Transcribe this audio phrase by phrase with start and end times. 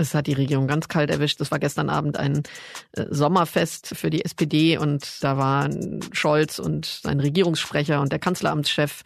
[0.00, 1.40] Es hat die Regierung ganz kalt erwischt.
[1.40, 2.42] Es war gestern Abend ein
[2.92, 9.02] äh, Sommerfest für die SPD und da waren Scholz und sein Regierungssprecher und der Kanzleramtschef.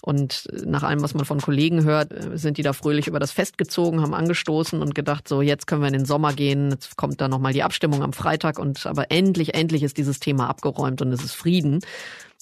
[0.00, 3.30] Und nach allem, was man von Kollegen hört, äh, sind die da fröhlich über das
[3.30, 6.70] Fest gezogen, haben angestoßen und gedacht, so jetzt können wir in den Sommer gehen.
[6.70, 10.48] Jetzt kommt da nochmal die Abstimmung am Freitag und aber endlich, endlich ist dieses Thema
[10.48, 11.80] abgeräumt und es ist Frieden.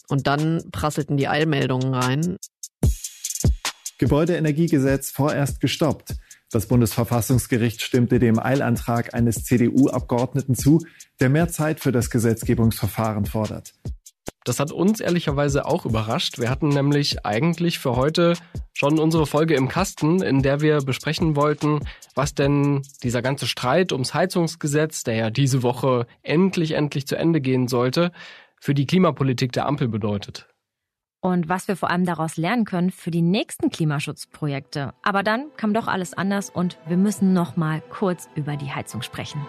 [0.08, 2.36] Und dann prasselten die Eilmeldungen rein.
[3.98, 6.14] Gebäudeenergiegesetz vorerst gestoppt.
[6.50, 10.84] Das Bundesverfassungsgericht stimmte dem Eilantrag eines CDU-Abgeordneten zu,
[11.20, 13.74] der mehr Zeit für das Gesetzgebungsverfahren fordert.
[14.44, 16.38] Das hat uns ehrlicherweise auch überrascht.
[16.38, 18.34] Wir hatten nämlich eigentlich für heute
[18.74, 21.80] schon unsere Folge im Kasten, in der wir besprechen wollten,
[22.14, 27.40] was denn dieser ganze Streit ums Heizungsgesetz, der ja diese Woche endlich, endlich zu Ende
[27.40, 28.12] gehen sollte,
[28.60, 30.46] für die Klimapolitik der Ampel bedeutet
[31.20, 34.94] und was wir vor allem daraus lernen können für die nächsten Klimaschutzprojekte.
[35.02, 39.02] Aber dann kam doch alles anders und wir müssen noch mal kurz über die Heizung
[39.02, 39.40] sprechen.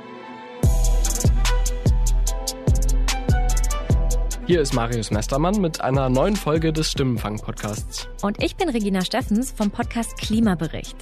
[4.48, 8.08] Hier ist Marius Mestermann mit einer neuen Folge des Stimmenfang-Podcasts.
[8.22, 10.96] Und ich bin Regina Steffens vom Podcast Klimabericht.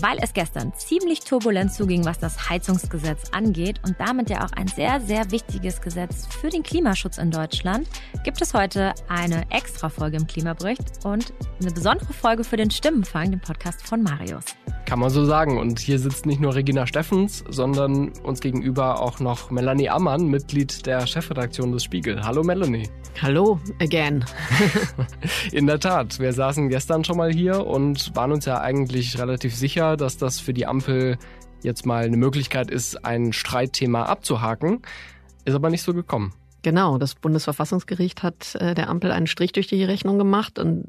[0.00, 4.66] Weil es gestern ziemlich turbulent zuging, was das Heizungsgesetz angeht und damit ja auch ein
[4.66, 7.86] sehr, sehr wichtiges Gesetz für den Klimaschutz in Deutschland,
[8.24, 13.30] gibt es heute eine extra Folge im Klimabericht und eine besondere Folge für den Stimmenfang,
[13.30, 14.44] den Podcast von Marius.
[14.86, 15.58] Kann man so sagen.
[15.58, 20.84] Und hier sitzt nicht nur Regina Steffens, sondern uns gegenüber auch noch Melanie Ammann, Mitglied
[20.86, 22.24] der Chefredaktion des Spiegel.
[22.24, 22.88] Hallo Melanie.
[23.22, 24.24] Hallo, again.
[25.52, 29.54] In der Tat, wir saßen gestern schon mal hier und waren uns ja eigentlich relativ
[29.54, 31.18] sicher, dass das für die Ampel
[31.62, 34.82] jetzt mal eine Möglichkeit ist, ein Streitthema abzuhaken.
[35.44, 36.32] Ist aber nicht so gekommen.
[36.62, 40.58] Genau, das Bundesverfassungsgericht hat äh, der Ampel einen Strich durch die Rechnung gemacht.
[40.58, 40.84] Und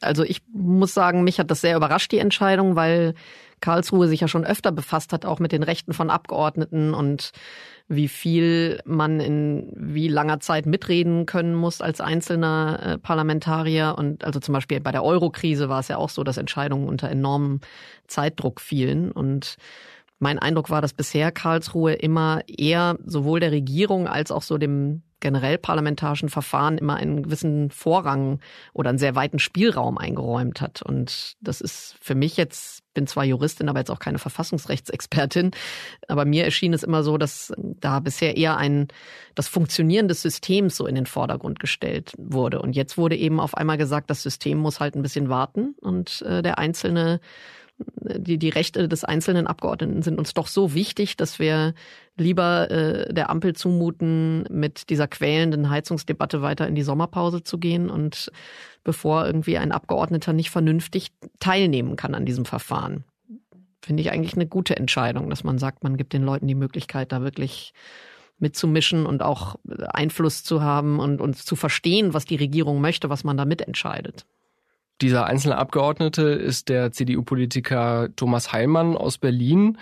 [0.00, 3.14] also ich muss sagen, mich hat das sehr überrascht, die Entscheidung, weil
[3.60, 7.32] Karlsruhe sich ja schon öfter befasst hat, auch mit den Rechten von Abgeordneten und
[7.88, 13.94] wie viel man in wie langer Zeit mitreden können muss als einzelner äh, Parlamentarier.
[13.96, 17.08] Und also zum Beispiel bei der Euro-Krise war es ja auch so, dass Entscheidungen unter
[17.08, 17.60] enormem
[18.08, 19.12] Zeitdruck fielen.
[19.12, 19.56] Und
[20.18, 25.02] mein Eindruck war, dass bisher Karlsruhe immer eher sowohl der Regierung als auch so dem
[25.20, 28.40] generell parlamentarischen Verfahren immer einen gewissen Vorrang
[28.72, 30.82] oder einen sehr weiten Spielraum eingeräumt hat.
[30.82, 35.52] Und das ist für mich jetzt, bin zwar Juristin, aber jetzt auch keine Verfassungsrechtsexpertin,
[36.08, 38.88] aber mir erschien es immer so, dass da bisher eher ein,
[39.34, 42.60] das Funktionieren des Systems so in den Vordergrund gestellt wurde.
[42.60, 46.22] Und jetzt wurde eben auf einmal gesagt, das System muss halt ein bisschen warten und
[46.22, 47.20] äh, der einzelne
[47.78, 51.74] die, die Rechte des einzelnen Abgeordneten sind uns doch so wichtig, dass wir
[52.16, 57.90] lieber äh, der Ampel zumuten, mit dieser quälenden Heizungsdebatte weiter in die Sommerpause zu gehen
[57.90, 58.30] und
[58.84, 61.08] bevor irgendwie ein Abgeordneter nicht vernünftig
[61.40, 63.04] teilnehmen kann an diesem Verfahren.
[63.82, 67.12] Finde ich eigentlich eine gute Entscheidung, dass man sagt, man gibt den Leuten die Möglichkeit,
[67.12, 67.72] da wirklich
[68.38, 69.56] mitzumischen und auch
[69.88, 74.26] Einfluss zu haben und uns zu verstehen, was die Regierung möchte, was man da mitentscheidet.
[75.02, 79.76] Dieser einzelne Abgeordnete ist der CDU-Politiker Thomas Heilmann aus Berlin.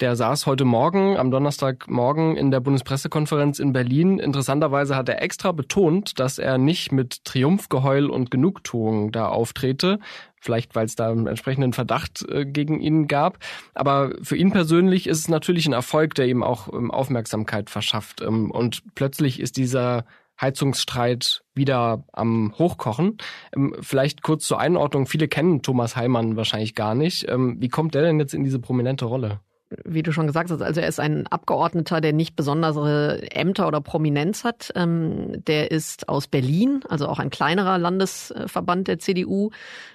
[0.00, 4.20] Der saß heute Morgen, am Donnerstagmorgen in der Bundespressekonferenz in Berlin.
[4.20, 9.98] Interessanterweise hat er extra betont, dass er nicht mit Triumphgeheul und Genugtuung da auftrete.
[10.36, 13.38] Vielleicht, weil es da einen entsprechenden Verdacht äh, gegen ihn gab.
[13.74, 18.22] Aber für ihn persönlich ist es natürlich ein Erfolg, der ihm auch ähm, Aufmerksamkeit verschafft.
[18.22, 20.04] Ähm, und plötzlich ist dieser
[20.40, 23.18] Heizungsstreit wieder am Hochkochen.
[23.54, 25.06] Ähm, vielleicht kurz zur Einordnung.
[25.06, 27.28] Viele kennen Thomas Heilmann wahrscheinlich gar nicht.
[27.28, 29.40] Ähm, wie kommt der denn jetzt in diese prominente Rolle?
[29.84, 33.80] Wie du schon gesagt hast, also er ist ein Abgeordneter, der nicht besondere Ämter oder
[33.80, 34.72] Prominenz hat.
[34.74, 39.50] Ähm, der ist aus Berlin, also auch ein kleinerer Landesverband der CDU.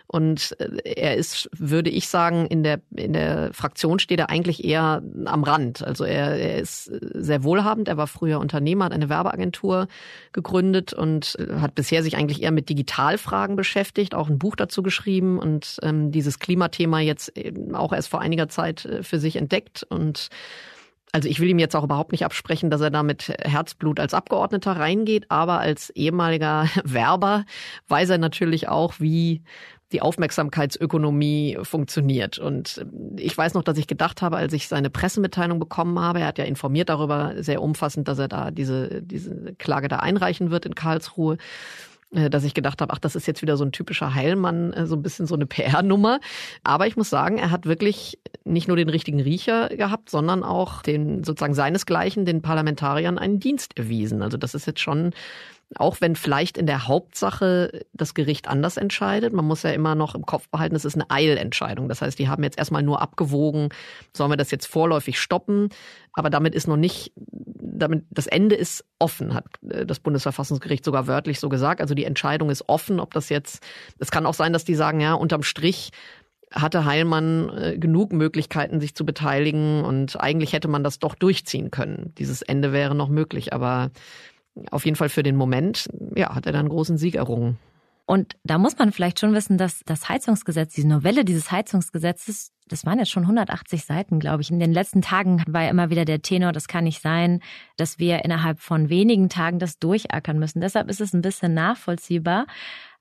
[0.05, 4.63] Und äh, er ist, würde ich sagen, in der, in der Fraktion steht er eigentlich
[4.63, 5.83] eher am Rand.
[5.83, 7.87] Also er, er ist sehr wohlhabend.
[7.87, 9.87] Er war früher Unternehmer, hat eine Werbeagentur
[10.33, 15.39] gegründet und hat bisher sich eigentlich eher mit Digitalfragen beschäftigt, auch ein Buch dazu geschrieben
[15.39, 17.33] und ähm, dieses Klimathema jetzt
[17.73, 20.29] auch erst vor einiger Zeit äh, für sich entdeckt und
[21.13, 24.15] also ich will ihm jetzt auch überhaupt nicht absprechen, dass er da mit Herzblut als
[24.15, 27.45] Abgeordneter reingeht, aber als ehemaliger Werber
[27.87, 29.43] weiß er natürlich auch, wie
[29.91, 32.39] die Aufmerksamkeitsökonomie funktioniert.
[32.39, 32.83] Und
[33.15, 36.39] ich weiß noch, dass ich gedacht habe, als ich seine Pressemitteilung bekommen habe, er hat
[36.39, 40.73] ja informiert darüber sehr umfassend, dass er da diese, diese Klage da einreichen wird in
[40.73, 41.37] Karlsruhe
[42.13, 44.95] dass ich gedacht habe, ach, das ist jetzt wieder so ein typischer Heilmann, äh, so
[44.95, 46.19] ein bisschen so eine PR-Nummer.
[46.63, 50.81] Aber ich muss sagen, er hat wirklich nicht nur den richtigen Riecher gehabt, sondern auch
[50.81, 54.21] den sozusagen seinesgleichen, den Parlamentariern einen Dienst erwiesen.
[54.21, 55.11] Also das ist jetzt schon
[55.75, 59.33] auch wenn vielleicht in der Hauptsache das Gericht anders entscheidet.
[59.33, 61.89] Man muss ja immer noch im Kopf behalten, es ist eine Eilentscheidung.
[61.89, 63.69] Das heißt, die haben jetzt erstmal nur abgewogen,
[64.15, 65.69] sollen wir das jetzt vorläufig stoppen?
[66.13, 67.11] Aber damit ist noch nicht,
[67.63, 71.81] damit das Ende ist offen, hat äh, das Bundesverfassungsgericht sogar wörtlich so gesagt.
[71.81, 73.63] Also die Entscheidung ist offen, ob das jetzt,
[73.99, 75.91] es kann auch sein, dass die sagen, ja, unterm Strich
[76.51, 81.71] hatte Heilmann äh, genug Möglichkeiten, sich zu beteiligen und eigentlich hätte man das doch durchziehen
[81.71, 82.13] können.
[82.17, 83.91] Dieses Ende wäre noch möglich, aber
[84.69, 87.57] auf jeden Fall für den Moment, ja, hat er da einen großen Sieg errungen.
[88.05, 92.85] Und da muss man vielleicht schon wissen, dass das Heizungsgesetz, diese Novelle dieses Heizungsgesetzes, das
[92.85, 94.51] waren jetzt schon 180 Seiten, glaube ich.
[94.51, 97.39] In den letzten Tagen war ja immer wieder der Tenor, das kann nicht sein,
[97.77, 100.59] dass wir innerhalb von wenigen Tagen das durchackern müssen.
[100.59, 102.45] Deshalb ist es ein bisschen nachvollziehbar.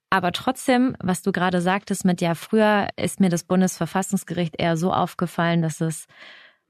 [0.08, 4.92] Aber trotzdem, was du gerade sagtest mit, ja, früher ist mir das Bundesverfassungsgericht eher so
[4.92, 6.06] aufgefallen, dass es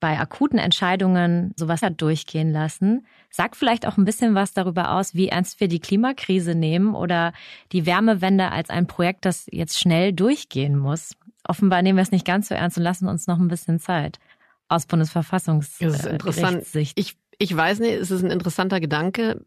[0.02, 3.06] bei akuten Entscheidungen sowas hat durchgehen lassen.
[3.30, 7.32] Sagt vielleicht auch ein bisschen was darüber aus, wie ernst wir die Klimakrise nehmen oder
[7.70, 11.14] die Wärmewende als ein Projekt, das jetzt schnell durchgehen muss.
[11.46, 14.18] Offenbar nehmen wir es nicht ganz so ernst und lassen uns noch ein bisschen Zeit
[14.66, 15.94] aus Bundesverfassungssicht.
[16.96, 19.44] Ich, ich weiß nicht, es ist ein interessanter Gedanke.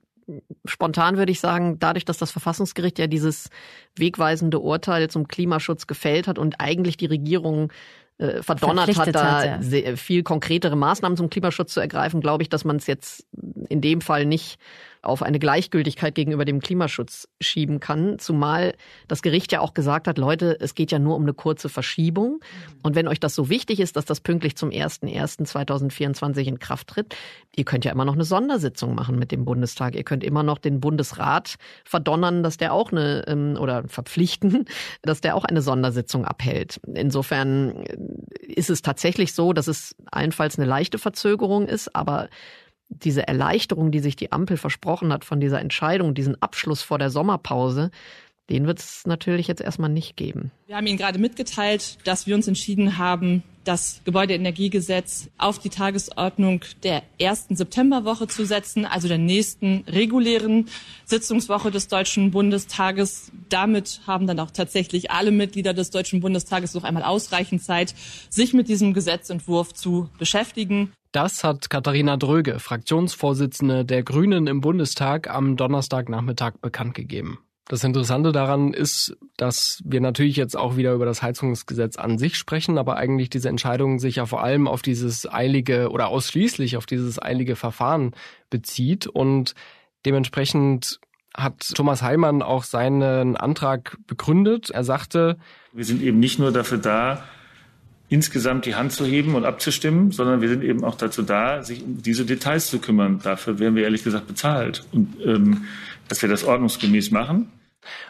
[0.64, 3.50] Spontan würde ich sagen, dadurch, dass das Verfassungsgericht ja dieses
[3.98, 7.74] wegweisende Urteil zum Klimaschutz gefällt hat und eigentlich die Regierung
[8.18, 9.96] äh, verdonnert hat, da hat, ja.
[9.96, 13.28] viel konkretere Maßnahmen zum Klimaschutz zu ergreifen, glaube ich, dass man es jetzt
[13.70, 14.58] in dem Fall nicht
[15.06, 18.20] auf eine Gleichgültigkeit gegenüber dem Klimaschutz schieben kann.
[18.20, 18.74] Zumal
[19.08, 22.40] das Gericht ja auch gesagt hat, Leute, es geht ja nur um eine kurze Verschiebung.
[22.84, 27.16] Und wenn euch das so wichtig ist, dass das pünktlich zum 01.01.2024 in Kraft tritt,
[27.56, 29.96] ihr könnt ja immer noch eine Sondersitzung machen mit dem Bundestag.
[29.96, 34.66] Ihr könnt immer noch den Bundesrat verdonnern, dass der auch eine, ähm, oder verpflichten,
[35.02, 36.80] dass der auch eine Sondersitzung abhält.
[36.94, 37.84] Insofern
[38.42, 42.30] ist es tatsächlich so, dass es allenfalls eine leichte Verzögerung ist, aber
[42.90, 47.10] diese Erleichterung, die sich die Ampel versprochen hat von dieser Entscheidung, diesen Abschluss vor der
[47.10, 47.92] Sommerpause,
[48.50, 50.52] den wird es natürlich jetzt erstmal nicht geben.
[50.68, 56.62] Wir haben Ihnen gerade mitgeteilt, dass wir uns entschieden haben, das Gebäudeenergiegesetz auf die Tagesordnung
[56.84, 60.68] der ersten Septemberwoche zu setzen, also der nächsten regulären
[61.06, 63.32] Sitzungswoche des Deutschen Bundestages.
[63.50, 67.96] Damit haben dann auch tatsächlich alle Mitglieder des Deutschen Bundestages noch einmal ausreichend Zeit,
[68.30, 70.94] sich mit diesem Gesetzentwurf zu beschäftigen.
[71.16, 77.40] Das hat Katharina Dröge, Fraktionsvorsitzende der Grünen im Bundestag, am Donnerstagnachmittag bekannt gegeben.
[77.70, 82.36] Das Interessante daran ist, dass wir natürlich jetzt auch wieder über das Heizungsgesetz an sich
[82.36, 86.86] sprechen, aber eigentlich diese Entscheidung sich ja vor allem auf dieses eilige oder ausschließlich auf
[86.86, 88.14] dieses eilige Verfahren
[88.50, 89.56] bezieht und
[90.06, 91.00] dementsprechend
[91.34, 94.70] hat Thomas Heilmann auch seinen Antrag begründet.
[94.70, 95.38] Er sagte,
[95.72, 97.24] wir sind eben nicht nur dafür da,
[98.10, 101.84] insgesamt die Hand zu heben und abzustimmen, sondern wir sind eben auch dazu da, sich
[101.84, 103.20] um diese Details zu kümmern.
[103.24, 104.86] Dafür werden wir ehrlich gesagt bezahlt.
[104.92, 105.66] Und ähm,
[106.08, 107.52] dass wir das ordnungsgemäß machen.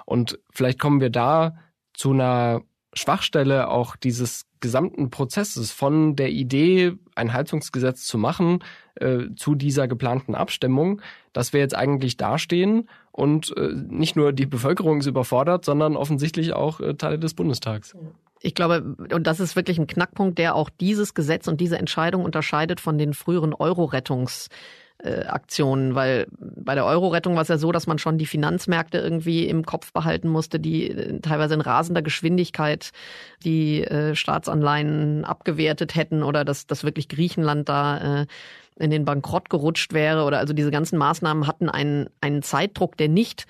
[0.06, 1.56] Und vielleicht kommen wir da
[1.94, 2.62] zu einer
[2.94, 8.64] Schwachstelle auch dieses gesamten Prozesses von der Idee, ein Heizungsgesetz zu machen,
[8.96, 11.02] äh, zu dieser geplanten Abstimmung,
[11.34, 16.54] dass wir jetzt eigentlich dastehen und äh, nicht nur die Bevölkerung ist überfordert, sondern offensichtlich
[16.54, 17.96] auch äh, Teile des Bundestags.
[18.46, 22.24] Ich glaube, und das ist wirklich ein Knackpunkt, der auch dieses Gesetz und diese Entscheidung
[22.24, 24.50] unterscheidet von den früheren Euro-Rettungs-
[25.04, 29.46] Aktionen, weil bei der Euro-Rettung war es ja so, dass man schon die Finanzmärkte irgendwie
[29.46, 32.92] im Kopf behalten musste, die äh, teilweise in rasender Geschwindigkeit
[33.44, 38.26] die äh, Staatsanleihen abgewertet hätten oder dass, dass wirklich Griechenland da äh,
[38.78, 43.10] in den Bankrott gerutscht wäre oder also diese ganzen Maßnahmen hatten einen, einen Zeitdruck, der
[43.10, 43.46] nicht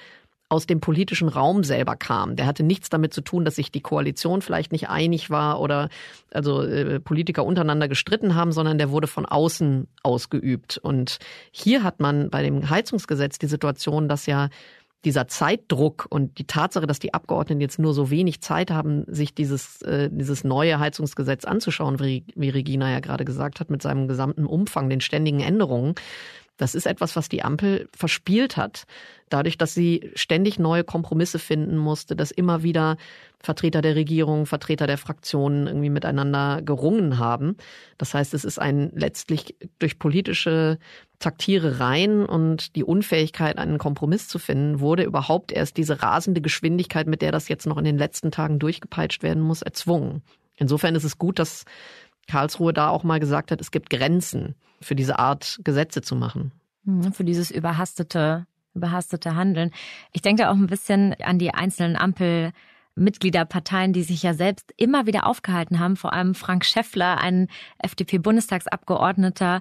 [0.47, 2.35] aus dem politischen Raum selber kam.
[2.35, 5.89] Der hatte nichts damit zu tun, dass sich die Koalition vielleicht nicht einig war oder
[6.31, 10.77] also äh, Politiker untereinander gestritten haben, sondern der wurde von außen ausgeübt.
[10.77, 11.17] Und
[11.51, 14.49] hier hat man bei dem Heizungsgesetz die Situation, dass ja
[15.05, 19.35] dieser Zeitdruck und die Tatsache, dass die Abgeordneten jetzt nur so wenig Zeit haben, sich
[19.35, 24.07] dieses, äh, dieses neue Heizungsgesetz anzuschauen, wie, wie Regina ja gerade gesagt hat, mit seinem
[24.07, 25.93] gesamten Umfang, den ständigen Änderungen,
[26.57, 28.85] das ist etwas, was die Ampel verspielt hat,
[29.29, 32.97] dadurch, dass sie ständig neue Kompromisse finden musste, dass immer wieder
[33.39, 37.57] Vertreter der Regierung, Vertreter der Fraktionen irgendwie miteinander gerungen haben.
[37.97, 40.79] Das heißt, es ist ein letztlich durch politische
[41.19, 47.21] Taktierereien und die Unfähigkeit, einen Kompromiss zu finden, wurde überhaupt erst diese rasende Geschwindigkeit, mit
[47.21, 50.21] der das jetzt noch in den letzten Tagen durchgepeitscht werden muss, erzwungen.
[50.57, 51.65] Insofern ist es gut, dass
[52.27, 56.51] Karlsruhe da auch mal gesagt hat, es gibt Grenzen für diese Art Gesetze zu machen.
[56.83, 59.71] Mhm, für dieses überhastete, überhastete Handeln.
[60.13, 62.51] Ich denke da auch ein bisschen an die einzelnen Ampel.
[62.97, 69.59] Mitgliederparteien, die sich ja selbst immer wieder aufgehalten haben, vor allem Frank Schäffler, ein FDP-Bundestagsabgeordneter,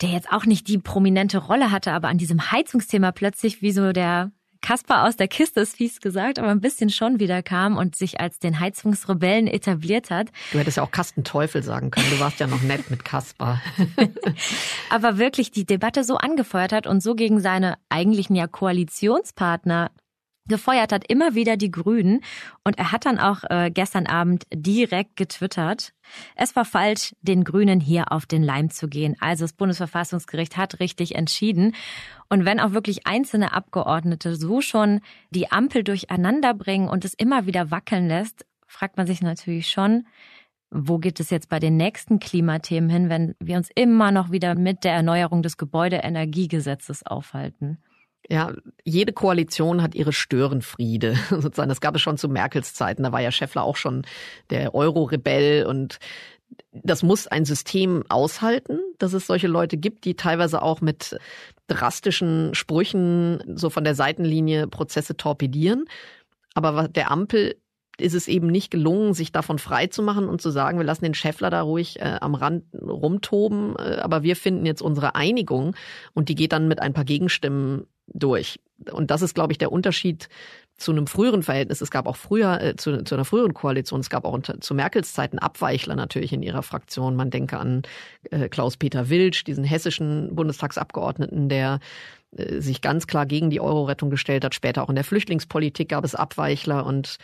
[0.00, 3.92] der jetzt auch nicht die prominente Rolle hatte, aber an diesem Heizungsthema plötzlich wie so
[3.92, 4.32] der
[4.66, 8.18] Kaspar aus der Kiste ist fies gesagt, aber ein bisschen schon wieder kam und sich
[8.18, 10.32] als den Heizungsrebellen etabliert hat.
[10.50, 12.10] Du hättest ja auch Kastenteufel sagen können.
[12.10, 13.62] Du warst ja noch nett mit Kaspar.
[14.90, 19.92] aber wirklich die Debatte so angefeuert hat und so gegen seine eigentlichen ja Koalitionspartner
[20.48, 22.20] gefeuert hat, immer wieder die Grünen.
[22.64, 25.92] Und er hat dann auch äh, gestern Abend direkt getwittert,
[26.34, 29.16] es war falsch, den Grünen hier auf den Leim zu gehen.
[29.20, 31.74] Also das Bundesverfassungsgericht hat richtig entschieden.
[32.28, 35.00] Und wenn auch wirklich einzelne Abgeordnete so schon
[35.30, 40.06] die Ampel durcheinander bringen und es immer wieder wackeln lässt, fragt man sich natürlich schon,
[40.70, 44.56] wo geht es jetzt bei den nächsten Klimathemen hin, wenn wir uns immer noch wieder
[44.56, 47.78] mit der Erneuerung des Gebäudeenergiegesetzes aufhalten?
[48.28, 48.52] Ja,
[48.84, 51.68] jede Koalition hat ihre Störenfriede sozusagen.
[51.68, 53.04] Das gab es schon zu Merkels Zeiten.
[53.04, 54.02] Da war ja Schäffler auch schon
[54.50, 55.98] der Euro-Rebell und
[56.72, 61.18] das muss ein System aushalten, dass es solche Leute gibt, die teilweise auch mit
[61.66, 65.86] drastischen Sprüchen so von der Seitenlinie Prozesse torpedieren.
[66.54, 67.56] Aber der Ampel
[67.98, 71.04] ist es eben nicht gelungen, sich davon frei zu machen und zu sagen, wir lassen
[71.04, 75.74] den Scheffler da ruhig äh, am Rand rumtoben, äh, aber wir finden jetzt unsere Einigung
[76.12, 78.60] und die geht dann mit ein paar Gegenstimmen durch.
[78.92, 80.28] Und das ist, glaube ich, der Unterschied
[80.76, 81.80] zu einem früheren Verhältnis.
[81.80, 84.74] Es gab auch früher, äh, zu, zu einer früheren Koalition, es gab auch unter, zu
[84.74, 87.16] Merkels Zeiten Abweichler natürlich in ihrer Fraktion.
[87.16, 87.82] Man denke an
[88.30, 91.80] äh, Klaus-Peter Wilsch, diesen hessischen Bundestagsabgeordneten, der
[92.36, 94.54] äh, sich ganz klar gegen die Euro-Rettung gestellt hat.
[94.54, 97.16] Später auch in der Flüchtlingspolitik gab es Abweichler und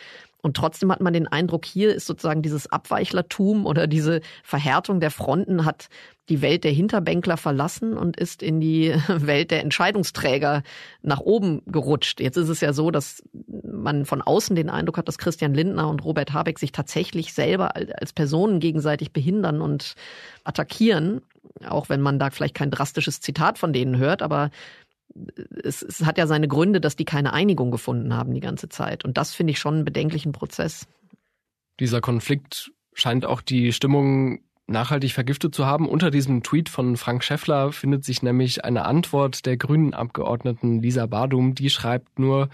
[0.45, 5.09] und trotzdem hat man den Eindruck, hier ist sozusagen dieses Abweichlertum oder diese Verhärtung der
[5.09, 5.87] Fronten hat
[6.29, 10.63] die Welt der Hinterbänkler verlassen und ist in die Welt der Entscheidungsträger
[11.01, 12.19] nach oben gerutscht.
[12.19, 13.23] Jetzt ist es ja so, dass
[13.63, 17.75] man von außen den Eindruck hat, dass Christian Lindner und Robert Habeck sich tatsächlich selber
[17.75, 19.95] als Personen gegenseitig behindern und
[20.43, 21.21] attackieren.
[21.67, 24.49] Auch wenn man da vielleicht kein drastisches Zitat von denen hört, aber
[25.63, 29.05] es, es hat ja seine Gründe, dass die keine Einigung gefunden haben die ganze Zeit.
[29.05, 30.87] Und das finde ich schon einen bedenklichen Prozess.
[31.79, 34.39] Dieser Konflikt scheint auch die Stimmung
[34.73, 35.87] nachhaltig vergiftet zu haben.
[35.87, 41.05] Unter diesem Tweet von Frank Schäffler findet sich nämlich eine Antwort der grünen Abgeordneten Lisa
[41.05, 42.49] Badum, die schreibt nur,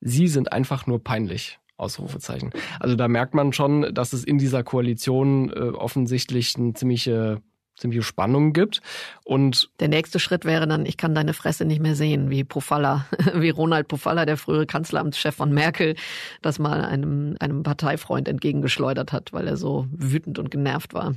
[0.00, 1.58] Sie sind einfach nur peinlich.
[1.76, 2.50] Ausrufezeichen.
[2.80, 7.40] Also da merkt man schon, dass es in dieser Koalition äh, offensichtlich eine ziemliche
[7.78, 8.80] ziemliche Spannung gibt.
[9.24, 13.06] Und der nächste Schritt wäre dann, ich kann deine Fresse nicht mehr sehen, wie Pofalla,
[13.34, 15.94] wie Ronald Pofalla, der frühere Kanzleramtschef von Merkel,
[16.42, 21.14] das mal einem, einem Parteifreund entgegengeschleudert hat, weil er so wütend und genervt war.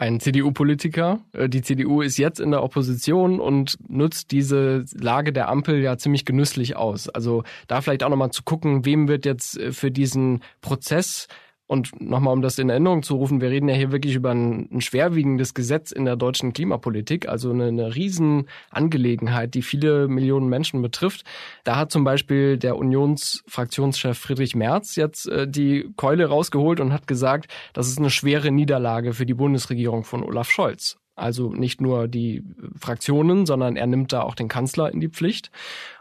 [0.00, 1.20] Ein CDU-Politiker.
[1.32, 5.98] Äh, die CDU ist jetzt in der Opposition und nutzt diese Lage der Ampel ja
[5.98, 7.08] ziemlich genüsslich aus.
[7.08, 11.26] Also da vielleicht auch nochmal zu gucken, wem wird jetzt äh, für diesen Prozess
[11.68, 14.70] und nochmal, um das in Erinnerung zu rufen, wir reden ja hier wirklich über ein,
[14.72, 20.80] ein schwerwiegendes Gesetz in der deutschen Klimapolitik, also eine, eine Riesenangelegenheit, die viele Millionen Menschen
[20.80, 21.24] betrifft.
[21.64, 27.06] Da hat zum Beispiel der Unionsfraktionschef Friedrich Merz jetzt äh, die Keule rausgeholt und hat
[27.06, 30.96] gesagt, das ist eine schwere Niederlage für die Bundesregierung von Olaf Scholz.
[31.16, 32.44] Also nicht nur die
[32.76, 35.50] Fraktionen, sondern er nimmt da auch den Kanzler in die Pflicht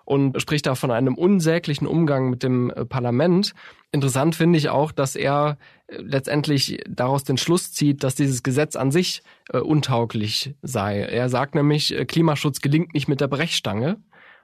[0.08, 3.54] und spricht da von einem unsäglichen Umgang mit dem äh, Parlament.
[3.92, 8.78] Interessant finde ich auch, dass er äh, letztendlich daraus den Schluss zieht, dass dieses Gesetz
[8.78, 9.22] an sich
[9.52, 11.02] äh, untauglich sei.
[11.02, 13.98] Er sagt nämlich, äh, Klimaschutz gelingt nicht mit der Brechstange.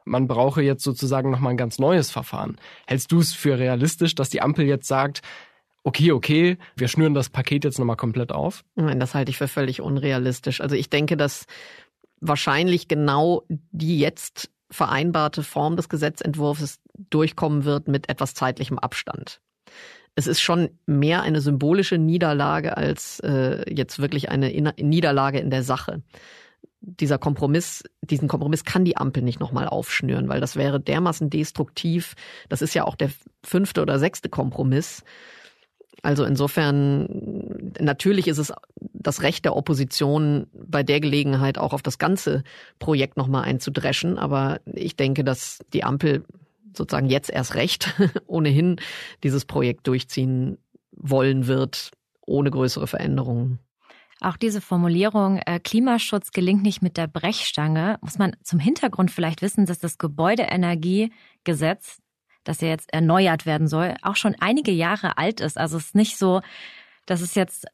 [0.03, 2.58] Man brauche jetzt sozusagen nochmal ein ganz neues Verfahren.
[2.86, 5.22] Hältst du es für realistisch, dass die Ampel jetzt sagt,
[5.86, 8.65] okay, okay, wir schnüren das Paket jetzt nochmal komplett auf?
[8.75, 10.60] Nein, das halte ich für völlig unrealistisch.
[10.60, 11.46] Also ich denke, dass
[12.20, 19.39] wahrscheinlich genau die jetzt vereinbarte Form des Gesetzentwurfs durchkommen wird mit etwas zeitlichem Abstand.
[20.15, 25.63] Es ist schon mehr eine symbolische Niederlage als äh, jetzt wirklich eine Niederlage in der
[25.63, 26.03] Sache.
[26.81, 32.15] Dieser Kompromiss, diesen Kompromiss kann die Ampel nicht nochmal aufschnüren, weil das wäre dermaßen destruktiv.
[32.49, 33.09] Das ist ja auch der
[33.43, 35.03] fünfte oder sechste Kompromiss.
[36.03, 38.51] Also insofern, natürlich ist es
[38.93, 42.43] das Recht der Opposition, bei der Gelegenheit auch auf das ganze
[42.77, 44.19] Projekt nochmal einzudreschen.
[44.19, 46.25] Aber ich denke, dass die Ampel
[46.75, 47.93] sozusagen jetzt erst recht
[48.27, 48.75] ohnehin
[49.24, 50.57] dieses Projekt durchziehen
[50.91, 51.91] wollen wird,
[52.25, 53.60] ohne größere Veränderungen.
[54.19, 59.41] Auch diese Formulierung, äh, Klimaschutz gelingt nicht mit der Brechstange, muss man zum Hintergrund vielleicht
[59.41, 62.00] wissen, dass das Gebäudeenergiegesetz
[62.43, 65.57] das ja jetzt erneuert werden soll, auch schon einige Jahre alt ist.
[65.57, 66.41] Also es ist nicht so,
[67.05, 67.67] dass es jetzt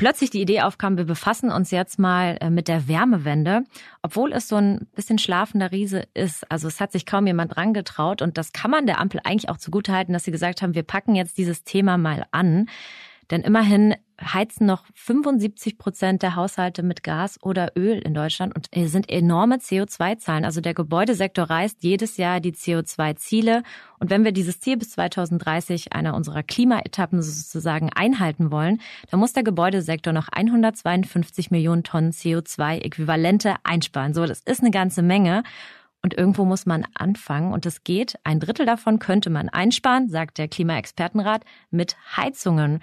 [0.00, 3.64] plötzlich die Idee aufkam, wir befassen uns jetzt mal äh, mit der Wärmewende,
[4.00, 6.50] obwohl es so ein bisschen schlafender Riese ist.
[6.50, 9.50] Also es hat sich kaum jemand dran getraut und das kann man der Ampel eigentlich
[9.50, 12.70] auch zugutehalten, dass sie gesagt haben, wir packen jetzt dieses Thema mal an.
[13.30, 18.68] Denn immerhin heizen noch 75 Prozent der Haushalte mit Gas oder Öl in Deutschland und
[18.70, 20.44] es sind enorme CO2-Zahlen.
[20.44, 23.62] Also der Gebäudesektor reißt jedes Jahr die CO2-Ziele.
[23.98, 29.32] Und wenn wir dieses Ziel bis 2030 einer unserer Klimaetappen sozusagen einhalten wollen, dann muss
[29.32, 34.14] der Gebäudesektor noch 152 Millionen Tonnen CO2-Äquivalente einsparen.
[34.14, 35.42] So, das ist eine ganze Menge.
[36.02, 38.18] Und irgendwo muss man anfangen und das geht.
[38.24, 42.80] Ein Drittel davon könnte man einsparen, sagt der Klimaexpertenrat, mit Heizungen.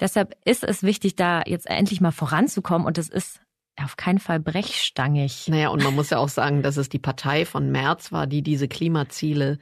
[0.00, 3.40] Deshalb ist es wichtig, da jetzt endlich mal voranzukommen und es ist
[3.82, 5.48] auf keinen Fall brechstangig.
[5.48, 8.42] Naja, und man muss ja auch sagen, dass es die Partei von März war, die
[8.42, 9.58] diese Klimaziele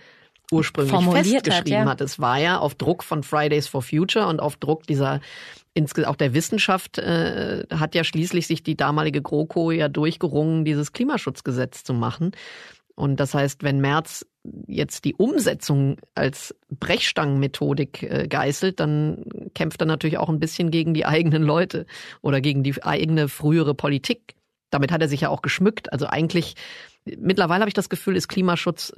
[0.51, 1.91] ursprünglich Formuliert festgeschrieben hat, ja.
[1.91, 2.01] hat.
[2.03, 5.21] Es war ja auf Druck von Fridays for Future und auf Druck dieser
[6.05, 11.83] auch der Wissenschaft äh, hat ja schließlich sich die damalige GroKo ja durchgerungen, dieses Klimaschutzgesetz
[11.83, 12.33] zu machen.
[12.95, 14.27] Und das heißt, wenn Merz
[14.67, 20.95] jetzt die Umsetzung als Brechstangenmethodik äh, geißelt, dann kämpft er natürlich auch ein bisschen gegen
[20.95, 21.87] die eigenen Leute
[22.23, 24.35] oder gegen die eigene frühere Politik.
[24.71, 25.93] Damit hat er sich ja auch geschmückt.
[25.93, 26.55] Also eigentlich,
[27.05, 28.93] mittlerweile habe ich das Gefühl, ist Klimaschutz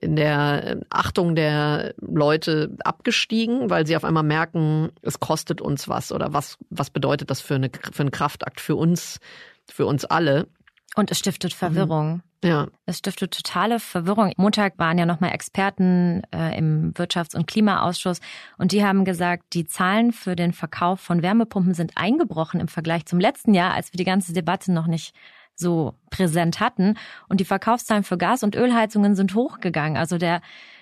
[0.00, 6.12] in der Achtung der Leute abgestiegen, weil sie auf einmal merken, es kostet uns was
[6.12, 9.18] oder was, was bedeutet das für, eine, für einen Kraftakt für uns,
[9.66, 10.46] für uns alle.
[10.94, 12.14] Und es stiftet Verwirrung.
[12.14, 12.22] Mhm.
[12.42, 12.68] Ja.
[12.86, 14.32] Es stiftet totale Verwirrung.
[14.36, 18.20] Montag waren ja nochmal Experten äh, im Wirtschafts- und Klimaausschuss
[18.58, 23.06] und die haben gesagt, die Zahlen für den Verkauf von Wärmepumpen sind eingebrochen im Vergleich
[23.06, 25.14] zum letzten Jahr, als wir die ganze Debatte noch nicht
[25.56, 26.94] so präsent hatten.
[27.28, 29.96] Und die Verkaufszahlen für Gas- und Ölheizungen sind hochgegangen.
[29.96, 30.40] Also der,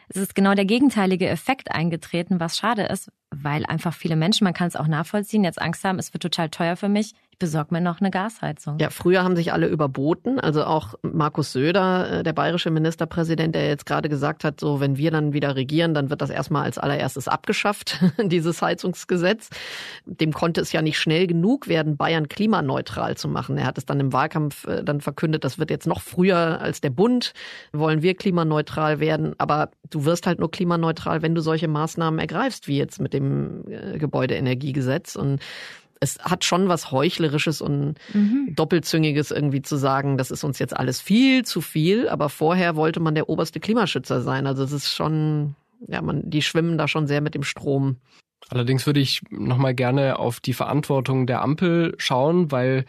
[0.08, 4.52] es ist genau der gegenteilige Effekt eingetreten, was schade ist, weil einfach viele Menschen, man
[4.52, 7.80] kann es auch nachvollziehen, jetzt Angst haben, es wird total teuer für mich besorg mir
[7.80, 8.78] noch eine Gasheizung.
[8.78, 10.40] Ja, früher haben sich alle überboten.
[10.40, 14.96] Also auch Markus Söder, äh, der bayerische Ministerpräsident, der jetzt gerade gesagt hat, so wenn
[14.96, 19.50] wir dann wieder regieren, dann wird das erstmal als allererstes abgeschafft, dieses Heizungsgesetz.
[20.06, 23.58] Dem konnte es ja nicht schnell genug werden, Bayern klimaneutral zu machen.
[23.58, 26.80] Er hat es dann im Wahlkampf äh, dann verkündet, das wird jetzt noch früher als
[26.80, 27.34] der Bund,
[27.72, 29.34] wollen wir klimaneutral werden.
[29.38, 33.64] Aber du wirst halt nur klimaneutral, wenn du solche Maßnahmen ergreifst, wie jetzt mit dem
[33.68, 35.16] äh, Gebäudeenergiegesetz.
[35.16, 35.40] Und
[36.00, 38.54] es hat schon was Heuchlerisches und mhm.
[38.54, 43.00] Doppelzüngiges irgendwie zu sagen, das ist uns jetzt alles viel zu viel, aber vorher wollte
[43.00, 44.46] man der oberste Klimaschützer sein.
[44.46, 45.54] Also es ist schon,
[45.88, 47.96] ja, man, die schwimmen da schon sehr mit dem Strom.
[48.48, 52.84] Allerdings würde ich nochmal gerne auf die Verantwortung der Ampel schauen, weil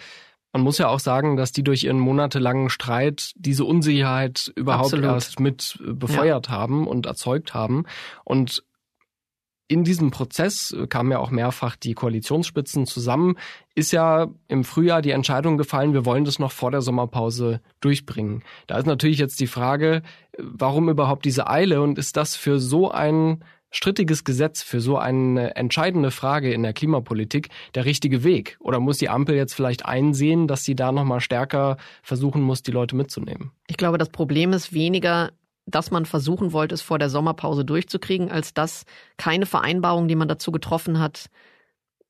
[0.54, 5.06] man muss ja auch sagen, dass die durch ihren monatelangen Streit diese Unsicherheit überhaupt Absolut.
[5.06, 6.54] erst mit befeuert ja.
[6.54, 7.86] haben und erzeugt haben.
[8.24, 8.64] Und
[9.68, 13.38] in diesem Prozess äh, kamen ja auch mehrfach die Koalitionsspitzen zusammen,
[13.76, 18.44] ist ja im Frühjahr die Entscheidung gefallen, wir wollen das noch vor der Sommerpause durchbringen.
[18.68, 20.02] Da ist natürlich jetzt die Frage,
[20.32, 24.98] äh, warum überhaupt diese Eile und ist das für so ein strittiges Gesetz, für so
[24.98, 28.58] eine entscheidende Frage in der Klimapolitik der richtige Weg?
[28.60, 32.72] Oder muss die Ampel jetzt vielleicht einsehen, dass sie da nochmal stärker versuchen muss, die
[32.72, 33.52] Leute mitzunehmen?
[33.68, 35.32] Ich glaube, das Problem ist weniger,
[35.68, 38.86] dass man versuchen wollte, es vor der Sommerpause durchzukriegen, als dass
[39.18, 41.30] keine Vereinbarung, die man dazu getroffen hat,